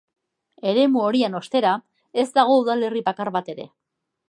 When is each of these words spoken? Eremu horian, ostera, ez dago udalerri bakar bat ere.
Eremu 0.71 1.03
horian, 1.09 1.35
ostera, 1.41 1.75
ez 2.23 2.27
dago 2.39 2.57
udalerri 2.65 3.07
bakar 3.13 3.35
bat 3.39 3.55
ere. 3.57 3.71